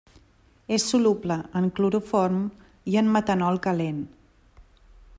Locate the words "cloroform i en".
1.79-3.13